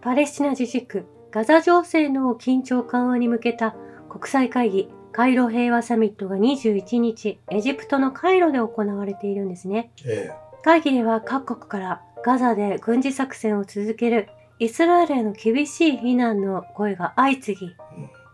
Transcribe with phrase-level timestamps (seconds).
[0.00, 3.76] パレスチナ自治区ガザ情勢の緊張緩和に向けた
[4.08, 9.90] 国際会議カイロ平和サミットが21日、エジプトのカイロで行われているんですね。
[10.04, 10.30] え
[10.62, 14.28] 会議では各国からガザで軍事作戦を続ける
[14.58, 17.76] イスラエルへの厳しい非難の声が相次ぎ、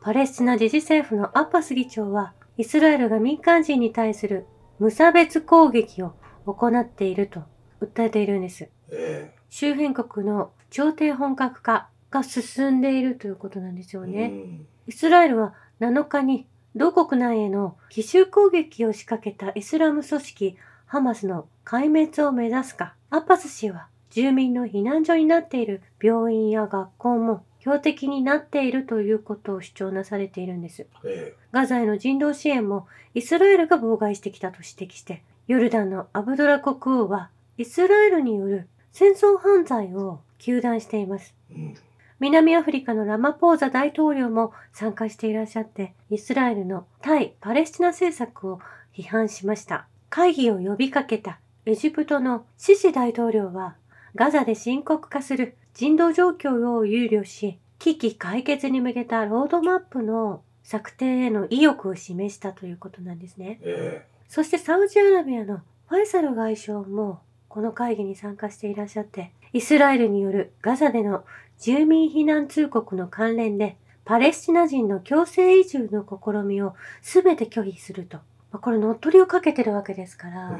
[0.01, 4.47] パレスチナ自治政府のアッパス議長は、イスラエルが民間人に対する
[4.81, 6.15] 無差別攻撃を
[6.47, 7.43] 行っていると
[7.81, 8.69] 訴えているんです。
[8.91, 14.25] え周辺国の朝廷本格化が進んでいるということなんですよえね。
[14.25, 30.87] うんイスラエルは7日に同国内への奇襲攻撃を仕掛けたイスラム組織ハマスの壊滅を目指すか、アッパス氏は住民の避難所になっている病院や学校も標的になっているということを主張なされているんです。
[31.05, 41.35] えガザへの人道支援もイスラエルが妨害してきたと指摘して、ヨルダンのアブドラ国王はイスラエルによる戦争犯罪を糾弾しています。
[41.51, 41.75] えうん
[42.23, 48.61] 南アフリカのラマポーザ大統領も参加していらっしゃって、イスラエルの対パレスチナ政策を
[48.97, 49.89] 批判しました。
[50.09, 53.75] 会議を呼びかけたエジプトのシシ大統領は、
[54.15, 63.59] ガザで深刻化する人道状況を憂慮し、危機解決に向けたロードマップの策定への意欲を示したということなんですね。
[63.63, 71.25] えそしてサウジアラビアのファイサル外相もこの会議に参加していらっしゃって、イスラエルによるガザでの
[71.59, 78.19] 住民避難通告の関連で、パレスチナ人の強制移住の試みを全て拒否すると。
[78.51, 80.59] まあこれ乗っ取りをかけてるわけですから、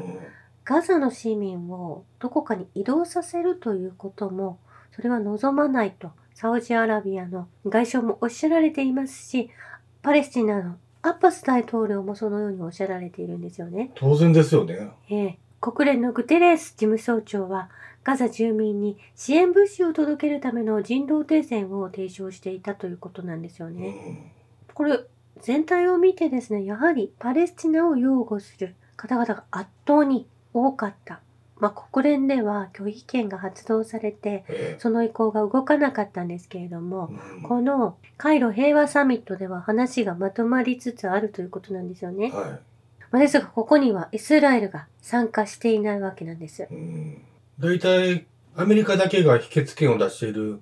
[0.65, 4.59] ガザの市民をどこかに移動させるということも、
[4.95, 9.51] それは望まないと、サウジアラビアの外相もおっしゃられていますし、
[10.03, 13.91] パレスチナのアッパス大統領もそのようにおっしゃられているんですよね。
[13.95, 14.91] 当然ですよね。
[15.09, 17.71] ええ国連のグテレース事務総長は、
[18.05, 23.91] ガザ住民に支援物資を届けるための人道停戦を提唱していたということなんですようね。
[23.91, 24.33] ん
[24.75, 25.01] これ、
[25.41, 31.21] 全体を見てですね、やはりパレスチナを擁護する方々が圧倒に多かった。
[31.59, 37.13] まあ、国連では拒否権が発動されて、えその意向が動かなかったんですけれども、
[37.47, 42.33] このカイロ平和サミットでは話がまとまりつつあるということなんですよね。
[42.33, 42.59] は
[43.13, 46.67] まあですが、ここにはイスラエルが参加していないわけなんですい。。
[46.69, 47.23] うん
[47.59, 48.27] 大体、
[48.57, 50.61] アメリカだけが否決権を出している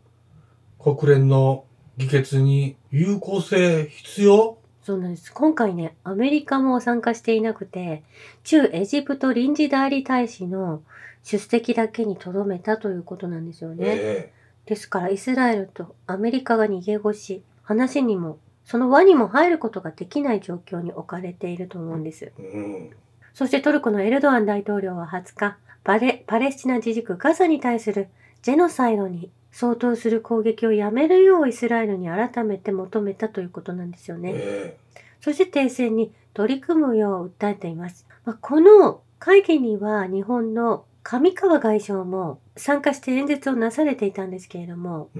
[0.78, 1.64] 国連の
[1.96, 4.56] 議決に有効性必要？
[4.82, 5.32] そうなんです。
[5.32, 8.02] 今回ね、アメリカも参加していなくて、
[8.44, 10.82] 駐エジプト臨時代理大使の
[11.22, 13.84] 出席だけに留めたということなんですよね。
[13.86, 14.32] え
[14.66, 22.32] ですから、イスラエルとアメリカが逃げ腰、話にも、その輪にも入ることができない状況に置かれていると思うんです。
[22.38, 22.90] えうん
[23.32, 28.08] そしてトルコのエルドアン大統領は20日、パレパレスチナ自治区ガザに対する
[28.42, 34.32] ジェノサイドに相当する攻撃をやめるようイスラエルに改めて求めたということなんですよね。
[34.34, 34.76] え
[35.20, 38.06] そして停戦に取り組むよう訴えています。
[38.24, 45.10] まあ、この会議には日本の上川外相も参加して演説をなされていたんですけれども、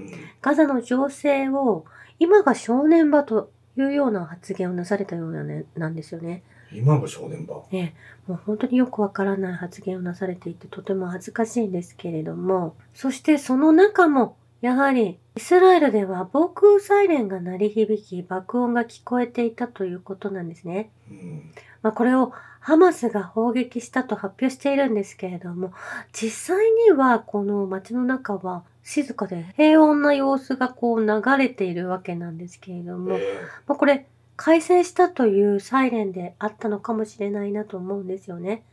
[0.41, 1.85] ガザの情勢を
[2.19, 6.43] 今が正念場というような発言をなされたような、ね、なんですよね。
[6.73, 7.65] 今が正念場。
[7.71, 7.95] ね、
[8.27, 20.91] もう本当によくわからない発言をなされていてとても恥ずかしいんですけれども、そしてその中もやはりイスラエルでは防空サイレンが鳴り響き爆音が聞こえていたということなんですね。
[21.09, 25.73] うんまあ、これをハマスが砲撃したと発表しているんですけれども、
[26.13, 38.63] 実際にはこの街の中は静かで平穏な様子がこう流れているわけなんですけれども、えまあ、これ開戦したというサイレンであったのかもしれないなと思うんですよね。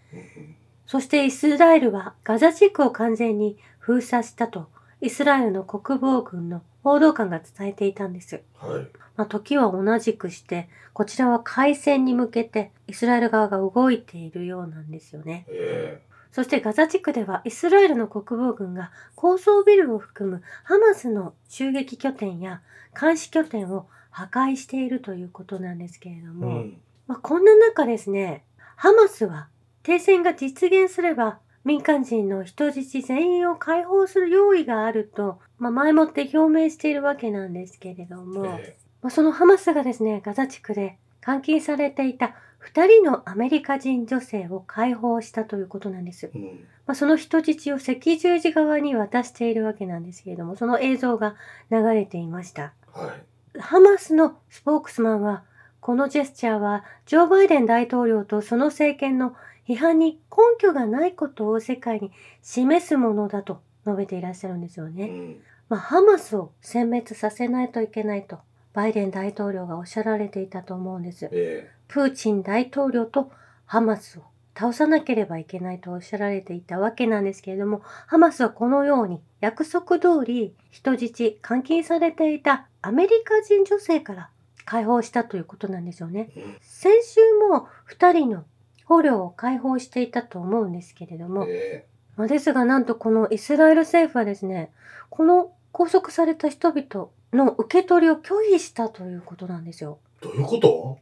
[0.86, 4.68] そしてイスラエルはガザ地区を完全に封鎖したと
[5.00, 8.40] イスラエルの国防軍の報道官が伝えていたんです。
[8.54, 8.88] はい。
[9.16, 15.44] まあ、時は同じくして、こちらは開戦に向けてイスラエル側が動いているようなんですよね。
[15.48, 16.00] え
[16.32, 22.62] そしてガザ地区ではイスラエルの国防軍が高層ビルを含むハマスの襲撃拠点や
[22.98, 26.76] 監視拠点を破壊しているということなんですけれどえうも、ん。
[27.06, 28.44] まあ、こんな中ですね、
[28.76, 29.48] ハマスは
[29.82, 38.76] 停戦が実現すれば民間人の人質全員を解放する用意があると、まあ、前もって表明しているわけなんですけれども、え。
[39.02, 42.34] まあ、そのハマスがですね、ガザ地区で監禁されていた
[42.74, 46.30] 2人のアメリカ人女性を解放したということなんです。
[46.34, 46.44] えうん
[46.88, 51.36] まあ、その人質を赤十字側に渡しているわけなんですけれども、その映像が
[51.70, 52.72] 流れていました。
[52.92, 53.14] は
[53.54, 53.60] い。
[53.60, 55.44] ハマスのスポークスマンは、
[55.80, 59.34] このジェスチャーは、ジョー・バイデン大統領とその政権の
[59.68, 62.10] 批判に根拠がないことを世界に
[62.40, 65.08] 示すものだと述べていらっしゃるんですよね。
[65.08, 65.40] うん。
[65.68, 68.38] まあ、ハマスを殲滅させないといけないと、
[68.78, 71.28] バイデン大統領がおっしゃられていたと思うんです。
[71.32, 73.32] えプーチン大統領と
[73.66, 74.22] ハマスを
[74.54, 84.30] 倒さなければいけないとおっしゃられていたわけなんですけれども、ハマスはこのように約束通り人質監禁されていたアメリカ人女性から
[84.64, 86.30] 解放したということなんですよね。
[86.36, 87.20] えうん先週
[87.50, 88.44] も2人の
[88.84, 91.84] 捕虜を解放していたと思うんですけれども、え
[92.16, 94.70] まあですがなんとこのイスラエル政府はですね、
[95.10, 99.98] この拘束された人々の受け取りを拒否したということなんですよ。
[100.20, 100.98] どういうこと？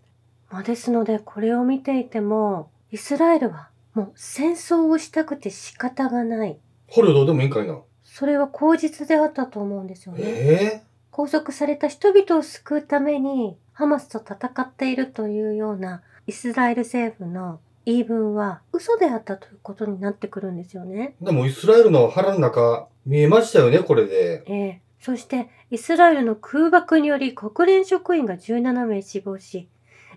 [0.50, 6.58] まあですのでこれを見ていても、イスラエルはもう戦争をしたくて仕方がない。
[6.88, 7.78] 捕虜どうでもいいんかいな。
[8.05, 10.23] それは口実であったと思うんですよね。
[10.25, 21.14] え拘束された人々を救うためにハマスと戦っているというようなイスラエル政府の言い分は嘘であったということになってくるんですよね。
[21.22, 24.44] えでもイスラエルの腹の中見えましたよね、これで。
[24.46, 29.69] ええそしてイスラエルの空爆により国連職員が17名死亡し、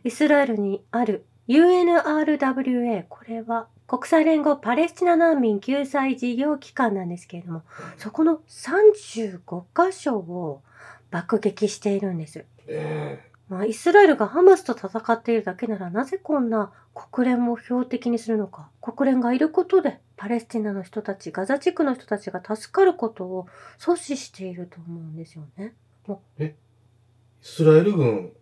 [0.04, 7.64] イスラエルにある UNRWA、これは国際連合パレスチナ難民救済事業機関なんですけれども、
[7.98, 10.62] そこの35箇所を
[11.12, 12.46] 爆撃しているんです。
[12.68, 18.70] えまあ、イスラエルがハマスと戦っているだけならなぜこんな国連も標的にするのか。
[18.82, 23.48] 国連がいることでパレスチナの人たち、ガザ地区の人たちが助かることを
[23.80, 25.74] 阻止していると思うんですよね。
[26.38, 26.46] え？
[26.46, 26.54] イ
[27.42, 28.34] スラエル軍、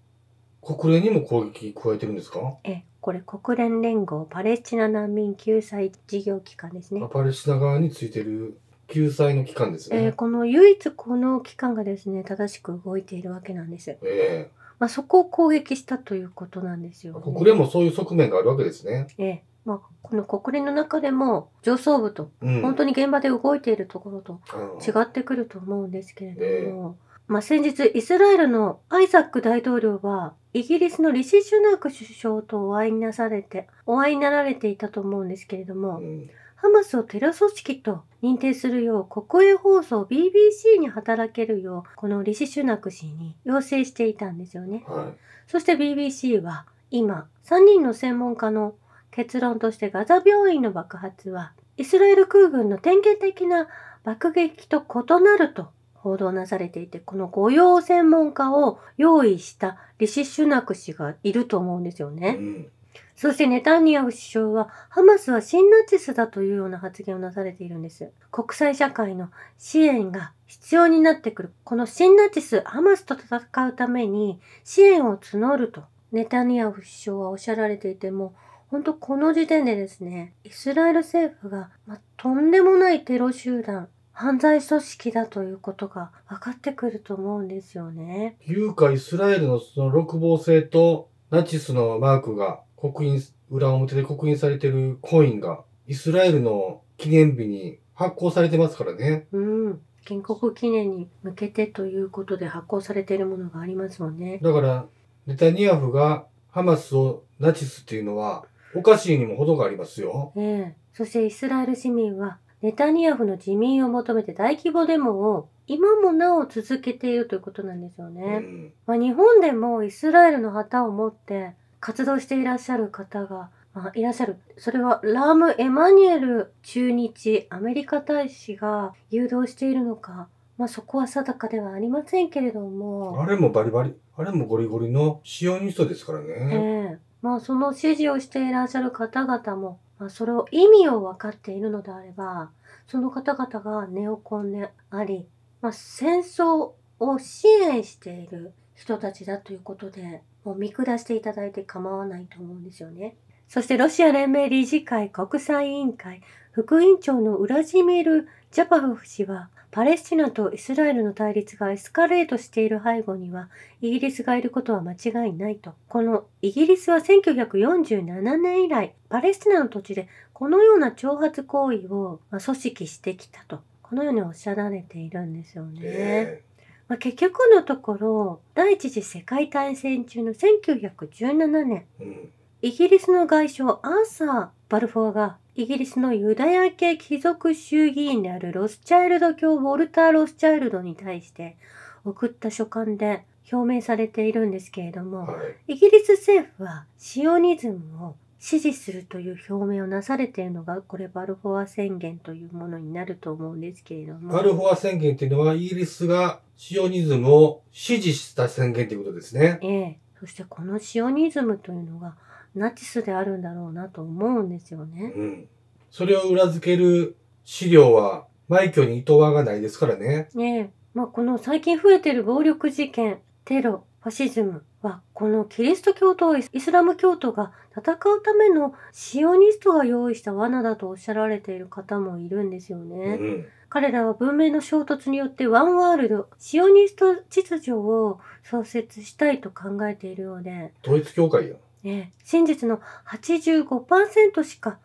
[0.62, 2.58] 国連にも攻撃加えてるんですか？
[2.64, 7.02] え、これ国連連合パレスチナ難民救済事業機関ですね。
[7.10, 10.04] パレスチナ側についてる救済の機関ですね。
[10.04, 13.98] えーこの唯一この機関がですね、正しく動いているわけなんです。
[14.02, 19.08] えまあ、そこを攻撃したということなんですよ、え国連もそういう側面があるわけですね。
[19.18, 19.44] ええ。
[19.66, 22.62] まあ、この国連の中でも上層部とうん。
[22.62, 24.82] 本当に現場で動いているところとうん。
[24.82, 26.98] 違ってくると思うんですけれども、
[27.28, 44.84] まあ、先日イスラエルのアイザック大統領はイギリスのリシ・シュナーク首相とお会いになされてお会いになられていたと思うんですけれども、うんハマスをテロ組織と認定するよう国営放送 BBC に働けるようこのリシ・シュナク氏に要請していたんですよね。
[44.88, 45.12] は
[45.46, 48.74] そして BBC は今3人の専門家の
[49.12, 53.68] 結論としてガザ病院の爆発はイスラエル空軍の典型的な
[54.04, 62.16] 爆撃と異なると報道なされていてこの御用専門家を用意したリシ・シュナク氏がいると思うんですよい。
[62.16, 62.38] ね。
[62.40, 62.68] うん
[63.18, 68.12] そしてネタニヤフ首相はハマスは新ナチスだというような発言をなされているんです。
[68.32, 71.54] 国際社会の支援が必要になってくる。
[71.64, 75.82] この新ナチス、ハマスと戦うために支援を募ると
[76.12, 78.34] ネタニヤフ首相はおっしゃられていても、
[78.70, 88.38] 本当この時点でですね、イスラエル政府が、まとんでもないテロ集団、犯罪組織だということが分かってくると思うんですよね。
[88.48, 99.28] いうか、イスラエルのその六芒星とナチスのマークが刻印、裏表で刻印されてるコインが、イスラエルの記念日に発行されてますからね。
[99.34, 99.40] う
[99.70, 99.82] ん。
[100.06, 104.40] 建国記念に向けてということで発行されているものがありますもんね。
[104.42, 104.86] だから、
[105.26, 110.32] ネタニヤフがハマスをナチスっていうのは、おかしいにも程がありますよ。
[110.38, 110.76] ええ。
[110.94, 118.40] そしてイスラエル市民はネタニヤフの辞任を求めて大規模デモを今もなお続けているということなんですようね。
[118.40, 118.74] ん。
[118.86, 124.38] まあ、日本でもイスラエルの旗を持って活動していらっしゃる方が、まあ、いらっしゃる。
[124.58, 133.22] それはラーム・エマニュエル駐日アメリカ大使が誘導しているのか、まあ、そこは定かではありませんけれども。
[133.22, 136.56] あれもバリバリ、あれもゴリゴリのシオニストですからえね。
[136.94, 142.52] えまあその指示をしていらっしゃる方々も、まあ、それを意味を分かっているのであれば
[142.88, 145.28] その方々がネオコンであり、
[145.62, 153.18] まあ、戦争を支援している人たちだということでもう見下していただいて構わないと思うんですよね。
[153.50, 163.50] そしてロシア連盟理事会国際委員会副委員長のウラジミル・ジャパフ氏はパレスチナとイスラエルの対立がエスカレートしている背後には
[163.82, 165.74] イギリスがいることは間違いないと。
[165.90, 173.60] このイギリスは1947年以来、パレスチナの土地でこのような挑発行為を組織してきたと。
[173.82, 175.80] このようにおっしゃられているんですよね。
[175.84, 176.44] え
[176.88, 182.32] まあ、結局のところ、第一次世界大戦中の1917年、えうん。
[182.62, 191.58] イギリスの外相アーサー・バルフォアがイギリスのユダヤ系貴族衆議院であるロスチャイルド教ウォルター・ロスチャイルドに対して
[192.04, 195.34] 送った書簡で表明されているんですけれども、は
[195.68, 195.74] い。
[195.74, 204.34] イギリス政府はシオニズムを支持するという表明をなされているのが、これバルフォア宣言というものになると思うんですけれども。
[204.34, 209.60] バルフォア宣言っていうのは、イギリスがシオニズムを支持した宣言ということですね。
[209.62, 210.00] ええ。
[210.20, 212.16] そしてこのシオニズムというのが、
[212.56, 215.14] ナチスであるんだろうなと思うんですよね。
[215.16, 215.48] うん。
[215.90, 220.30] それを裏付ける資料は、枚挙に糸輪がないですからね。
[220.36, 220.70] ねえ。
[220.94, 233.16] まあ、この最近増えている暴力事件、テロ、ファシズムは、このキリスト教とイスラム教徒が戦うためのシオニストが用意した罠だとおっしゃられている方もいるんですようね。
[233.16, 233.46] ん。
[233.68, 241.56] 彼らは文明の衝突によってワンワールド、シオニスト秩序を創設したいと考えているようで、統一教会や。
[241.84, 244.80] ね、真実の85%しか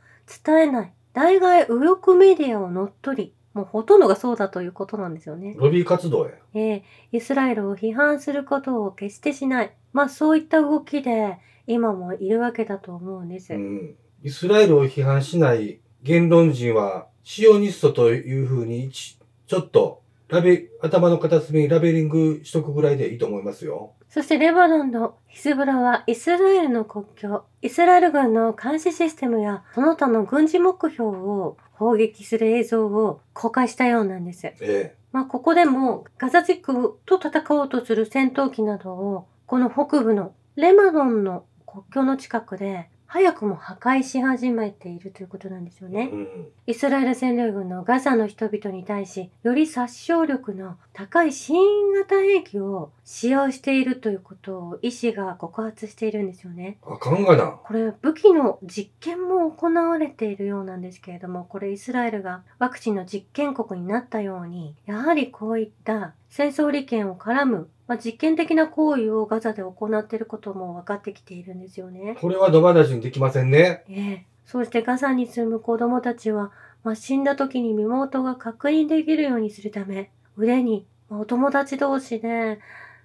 [0.44, 5.54] 伝えない代替右翼メディアを乗っ取り、もうほとんどがそうだということなんですよね。
[5.58, 6.32] ロビー活動や。
[6.54, 6.82] えー
[7.12, 9.72] イスラエルを批判することを決してしない。
[9.92, 13.54] まあそういった動きで今もいるわけだと思うんです。
[13.54, 13.96] うん。
[14.22, 20.01] イスラエルを批判しない言論人は、シオニストというふうにち、ちょっと、
[20.32, 23.92] ラベ、頭の片隅にラベリングしとくぐらいでいいと思いますよ。
[24.08, 34.46] そしてレバノンのヒズボラはイスラエルの国境、イスラエル軍の監視システムやその他の軍事目標を砲撃する映像を公開したようなんです。
[34.46, 34.96] ええ。
[35.12, 46.08] まあここでもガザ地区と戦おうとする戦闘機などをこの北部のレバノンの国境の近くで早くも破壊し始めているということなんですよね。
[46.10, 46.48] うん。
[46.66, 56.78] イスラエル占領軍のガザの人々に対し、より殺傷力の高い新型兵器を使用しているということを医師が告発しているんですよね。
[56.82, 57.58] あかんがな。
[57.62, 72.16] これ武器の実験も行われているようなんですけれども、これイスラエルがワクチンの実験国になったように、やはりこういった戦争利権を絡む、まあ、実験的な行為をガザで行っていることも分かってきているんですよね。
[72.20, 73.84] これは野放しにできませんね。
[73.88, 76.52] ええ、そしてガザに住む子供たちは、
[76.84, 82.60] まあ、死んだ時に身元が確認できるようにするため、腕に、まあお友達同士で、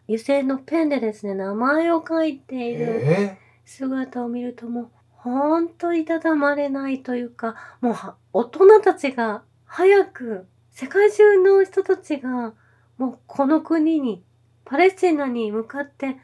[0.07, 12.53] 油性のペンでですね、名前を書いているえ姿を見るともう、ほんといたたまれないというか、もうは大人たちが早く、世界中の人たちが、
[12.97, 14.23] もうこの国に、
[14.69, 16.17] パレスチナに向かって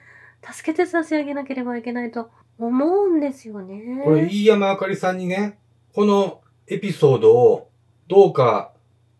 [0.43, 4.01] 助けて差し上げなければいけないと思うんですよね。
[4.01, 5.57] えこれ、飯山あかりさんにね、
[5.93, 7.69] このエピソードを、
[8.09, 8.73] どうか、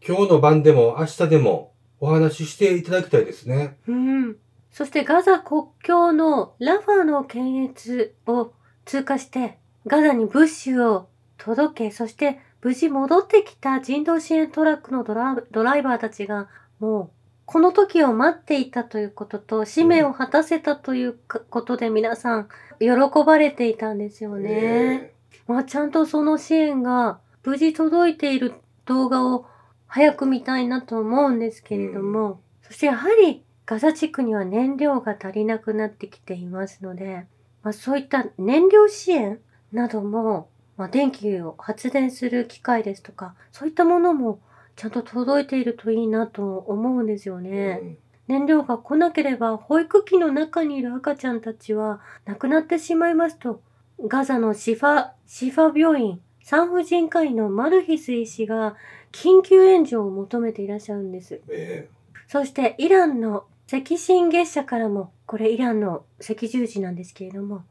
[0.06, 3.78] 今日の晩でも明日でもお話ししていただきたいですね。
[3.88, 4.36] うん。
[4.72, 8.52] そしてガザ国境のラファの検閲を
[8.84, 16.50] 通過して、ガザに物資を届け、そして無事戻ってきた人道支援トラックのドラドライバーたちが、
[16.80, 17.23] もう、
[17.54, 22.48] この時を待っていたということと、使命を果たせたというかことで皆さん、
[22.80, 22.90] 喜
[23.24, 25.14] ばれていたんですよね。
[25.46, 28.56] まあ、ちゃんとその支援が無事届いている
[28.86, 29.46] 動画を
[29.86, 37.28] 早く見たいなと思うんですけれども、そしてやはりガザ地区には燃料が足りなくなってきていますので、
[37.62, 39.40] まあ、そういった燃料支援
[39.72, 44.40] なども、まあ、電気を発電する機械ですとか、そういったものも
[44.76, 47.80] ちゃんと届いているといいなと思うんですよえね。
[47.82, 53.62] うん燃料が来なければ保育器の中にいる赤ちゃんたちは亡くなってしまいますと
[54.08, 58.76] ガザのシファシファ病院産婦人科医のマルヒス医師が
[59.12, 61.90] 緊急援助を求めていらっしゃるんですえ
[62.28, 67.64] そしてイランの赤新月社からもこれイランの赤十字なんですけれども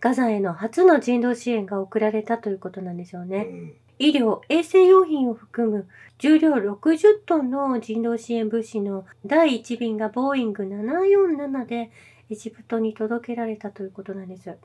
[0.00, 3.36] ガザへの初の人道支援が送られたということなんですよえね。
[3.48, 11.90] うん医療、衛生用品を含む重量60トンの人道支援物資の第1便がボーイング747で
[12.30, 14.48] エジプトに届けられたということなんです。
[14.48, 14.58] はい。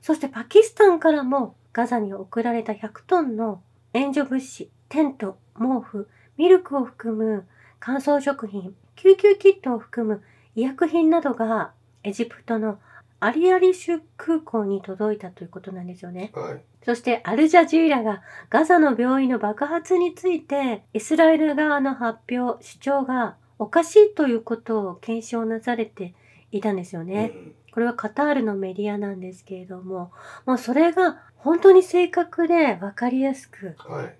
[0.00, 3.62] そしてパキスタンからもガザに送られた100トンの
[3.94, 7.46] 援助物資、テント、毛布、ミルクを含む
[7.78, 10.22] 乾燥食品、救急キットを含む
[10.54, 12.78] 医薬品などがエジプトの
[13.20, 16.32] アリアリシュ空港に届いたということなんですよね。
[16.34, 16.62] はい。
[16.84, 26.14] そしてアルジャジーラがガザの病院の爆発についてイスラエル側の発表、主張がおかしいということを検証なされて
[26.50, 27.32] いたんですよね。
[27.34, 30.12] うんこれはカタールのメディアなんですけれども、
[30.44, 34.14] もうそれが本当に正確で分かりやすくはい。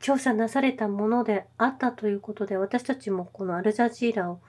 [0.00, 4.40] 調査なされたものであったということで、私たちもこのアルジャジーラを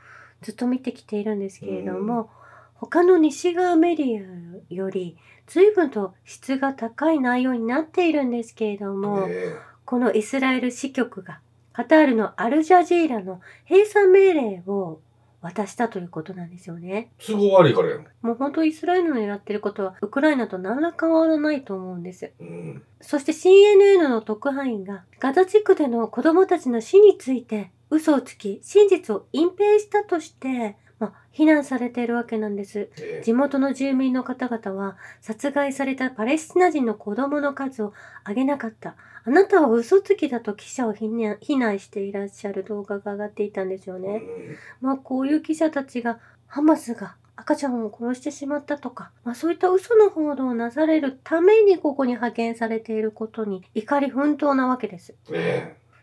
[0.42, 2.32] ずっと見てきているんですけれども、
[2.80, 4.26] 他の西側メディ
[4.70, 5.18] アより
[5.48, 11.40] 随分と質が高い内容になっているんですけれども、えこのイスラエル支局が
[11.74, 15.02] カタールのアルジャジーラの閉鎖命令を
[15.42, 17.12] 渡したということなんですよね。
[17.18, 18.08] 都合悪いからやん。
[18.22, 22.32] もう本当イスラエルのやってることはウクライナと何ら変わらないと思うんです。
[22.40, 22.84] うん。
[23.02, 32.90] そして CNN の特派員がガザ地区での子供たちの死について嘘をつき真実を隠蔽したとして、まあ、非難されているわけなんです。
[33.00, 37.94] え地元の住民の方々は殺害されたパレスチナ人の子供の数を
[38.28, 38.96] 上げなかった。
[39.26, 44.22] あなたは嘘つきだと記者を非難していらっしゃる動画が上がっていたんですよえね。
[44.82, 55.16] まあこういう記者たちがハマスが赤ちゃんを殺してしまったとか、まあそういった嘘の報道をなされるためにここに派遣されていることに怒り奮闘なわけです。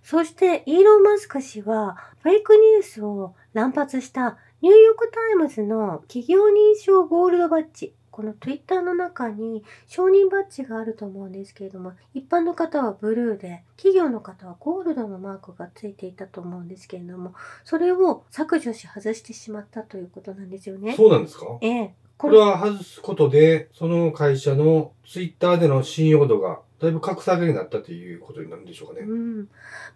[0.03, 7.92] そしてイーロン・マスク氏はフェイクニュースを乱発したニューヨーク・タイムズの企業認証ゴールドバッジ。
[8.10, 17.34] この Twitter の中に承認バッジがあると思うんですけれども、一般の方はブルーで、企業の方はゴールドのマークがついていたと思うんですけれども、
[17.64, 20.96] それを削除し外してしまったということなんですよえね。
[20.96, 21.58] そうなんですか？
[21.60, 21.94] ええ。
[22.16, 29.06] これは外すことで、その会社のツイッターでの信用度がだいぶ格下げになったということになるんでしょうかね。
[29.06, 29.48] うん。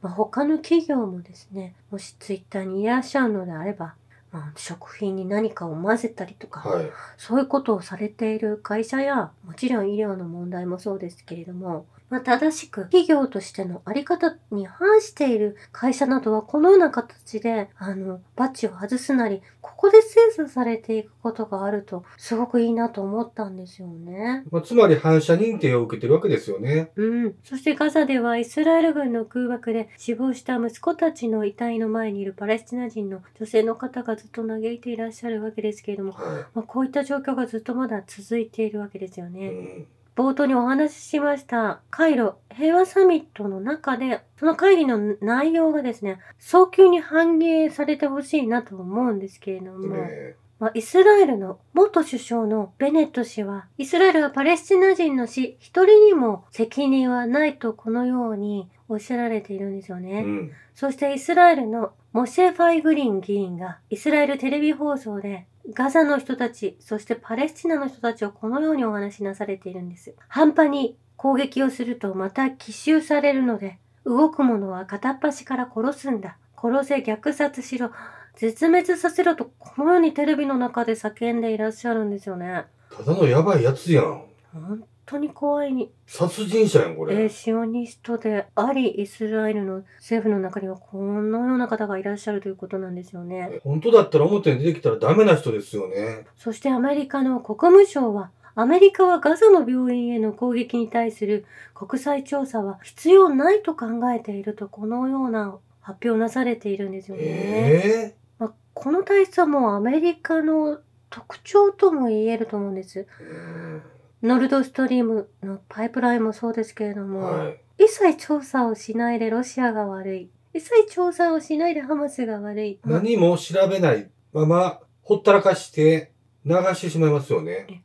[0.02, 3.94] まあ、他の企業もですね、もしツイッターにいらっしゃるのであれば、
[4.32, 6.90] まあ、食品に何かを混ぜたりとか、はい。
[7.16, 24.44] そういうことをされている会社や、もちろん医療の問題もそうですけれども、まあ、正しく企業としてのあり方に反している会社などはこのような形で、あの、バッジを外すなり、ここで精査されていくことがあると、すごくいいなと思ったんですよね。
[24.50, 26.90] まあ、つまり反射認定を受けてるわけですよね。
[26.96, 27.34] うん。
[27.44, 39.30] そしてガザではイスラエル軍の空爆で死亡した息子たちの遺体の前にいるパレスチナ人の女性の方がずっと嘆いていらっしゃるわけですけれども、はまあ、こういった状況がずっとまだ続いているわけですよい。
[39.30, 39.48] ね。
[39.48, 39.86] うん。
[40.16, 60.22] 冒頭にお話ししましたカイロ平和サミットの中で、その会議の内容がですね、早急に反映されてほしいなと思うんですけれども、えまあ、イスラエルの元首相のベネット氏は、イスラエルはパレスチナ人の死一人にも責任はないとこのようにおっしゃられているんですよえね。
[60.22, 60.52] うん。
[60.74, 70.14] そしてイスラエルのモシェ・ファイグリン議員がイスラエルテレビ放送でガザの人たち、そしてパレスチナの人たちをこのようにお話しなされているんです。
[70.28, 76.36] 半端に攻撃をするとまた奇襲されるので、動く者は片っ端から殺すんだ。
[76.60, 77.90] 殺せ、虐殺しろ、
[78.34, 82.64] 絶滅させろと、このようにテレビの中で叫んでいらっしゃるんですよね。
[82.90, 84.24] ただのやばいやつやん。
[84.52, 87.14] 本当に怖いに、殺人者やん、これ。
[87.14, 93.58] えーシオニストであり、イスラエルの政府の中にはこのような方がいらっしゃるということなんですよね。
[93.64, 96.26] 本当だったら表に出てきたらダメな人ですよね。
[96.36, 101.44] そしてアメリカの国務省は、アメリカはガザの病院への攻撃に対する
[101.74, 107.22] 国際調査は必要ないと考えていると、このような発表をなされているんですよね。
[107.24, 113.00] えまあ、この体質はもうアメリカの特徴とも言えると思うんです。
[113.00, 113.34] えう
[113.78, 113.82] ん
[114.22, 117.84] ノルドストリームのパイプラインもそうですけれども、はい。
[117.84, 120.30] 一切調査をしないでロシアが悪い。
[120.52, 122.80] 一切調査をしないでハマスが悪い。
[122.84, 126.12] 何も調べないまま、ほったらかして
[126.44, 127.82] 流してしまいますよね。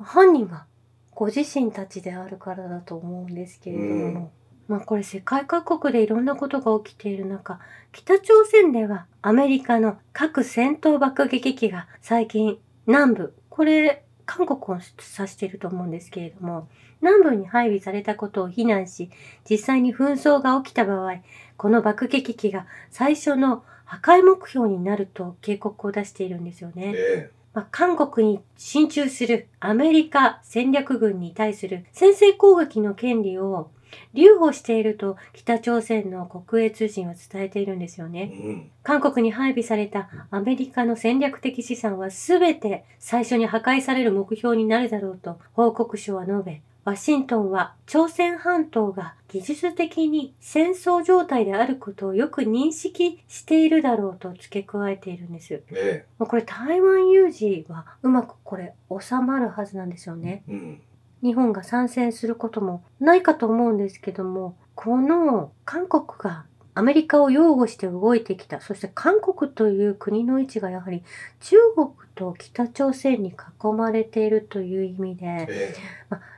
[0.00, 0.66] 犯人が
[1.14, 4.30] ご自身たちであるからだと思うんですけれども、うん
[4.68, 7.60] まあこれ世界各国でいろんなことが起きている中、
[7.92, 16.68] 北朝鮮ではアメリカの核戦闘爆撃機が最近南部、これ韓国を指していると思うんですけれども、
[17.00, 19.10] 南部に配備されたことを非難し、
[19.48, 21.16] 実際に紛争が起きた場合、
[21.56, 26.94] この爆撃機が最初の破壊目標になると警告を出しているんですよね。
[26.96, 33.70] えまあ、韓国に進駐するアメリカ戦略軍に対する先制攻撃の権利を
[34.14, 38.32] 留保していると北朝鮮の国営通信は伝えているんですよえね。
[38.32, 38.70] うん。
[38.82, 55.62] 韓国に配備されたアメリカの戦略的資産は全て最初に破壊される目標になるだろうと報告書は述べ、ワシントンは朝鮮半島が技術的に戦争状態であることをよく認識しているだろうと付け加えているんです。
[55.70, 60.42] えまあこれ台湾有事はうまくこれ収まるはずなんですよね。
[60.48, 60.80] えうん。
[61.22, 68.60] 日本が参戦することもないかと思うんですけども、この韓国がアメリカを擁護して動いてきた。
[68.60, 71.02] そして韓国という国の位置がやはり
[71.40, 75.74] 中国と北朝鮮に囲まれているという意味で、え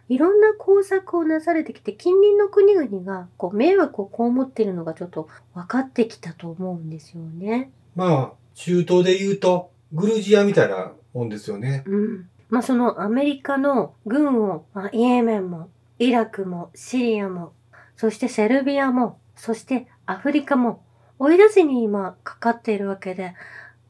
[0.09, 7.71] いろんな工作をなされてきて、近隣の国々がこう迷惑を被っているのがちょっと分かってきたと思うんですよね。
[7.95, 11.85] まあ、中東で言うと、グルジアみたいなもんですよね。
[11.87, 12.29] うん。
[12.55, 17.53] まあそのアメリカの軍を、まあ、イエメンも、イラクも、シリアも、
[17.97, 20.85] そしてセルビアも、そしてアフリカも
[21.19, 23.35] 追い出しに今かかっているわけで、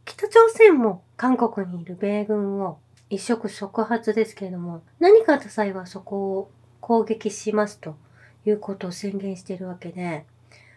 [0.06, 2.78] 北朝鮮も韓国にいる米軍を
[3.10, 6.50] 一触即発ですけれども、何かあった際はそこを
[6.80, 7.96] 攻撃しますと
[8.46, 10.24] いうことを宣言しているわけで、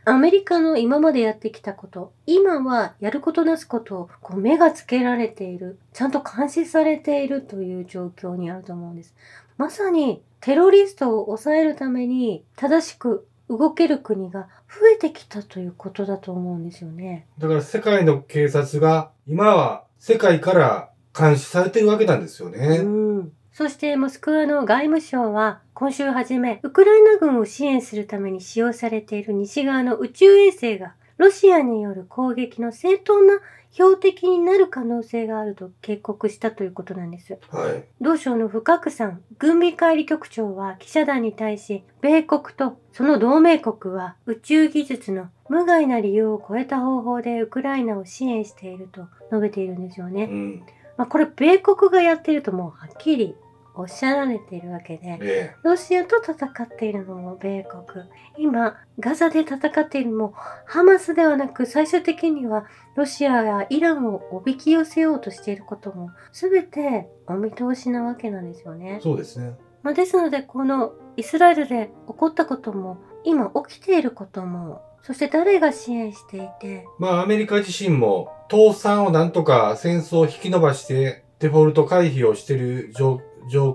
[0.09, 9.13] アメリカの今までやってきたこと、今はやることなすことをこう目がつけられている、ちゃんと監視されているという状況にあると思うんです。
[9.57, 17.27] まさにテロリストを抑えるために正しく動ける国が増えてきたということだと思うんですよね。
[17.37, 22.77] だから世界の警察が今は世界から監視されてるわけなんですよね。
[22.81, 22.87] う
[23.23, 23.31] ん。
[23.57, 33.39] そしてモスクワの外務省は今週初め、ウクライナ軍を支援するために使用されている西側の宇宙衛星がロシアによる攻撃の正当な
[33.71, 37.39] 標的になる可能性があると警告したということなんです。
[37.49, 37.83] はい。
[37.99, 50.25] 同省の深久さん、軍備管理局長は記者団に対し、米国とその同盟国は宇宙技術の無害な理由を超えた方法でウクライナを支援していると述べているんですよね。
[50.25, 50.63] うん。
[50.95, 53.35] まあ、これ米国がやっているともうはっきり
[53.77, 58.05] おっしゃられているわけで、えロシアと戦っているのも米国。
[58.37, 60.33] 今、ガザで戦っているのも
[60.65, 68.99] ハマスではなく最終的にはロシアやイランをおびき寄せようとしていることも全てお見通しなわけなんですよえね。
[69.01, 69.55] そうですね。
[69.83, 83.73] まあ、ですので、このイスラエルで起こったことも、今起きていることも、そして誰が支援していて、まあアメリカ自身も倒産をなんとか戦争を引き延ばしてデフォルト回避をしている状状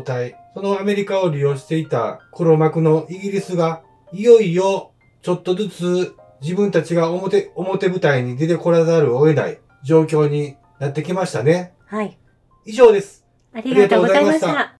[0.00, 0.36] 態。
[0.54, 11.74] そのアメリカを利用していた黒幕のイギリスがいよいよちょっとずつ自分たちが表、表舞台に出てこらざるを得ない状況になってきましたね。
[11.86, 12.18] はい。
[12.64, 13.24] 以上です。
[13.52, 14.68] ありがとうございました。